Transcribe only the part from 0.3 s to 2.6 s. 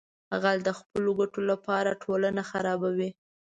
غل د خپلو ګټو لپاره ټولنه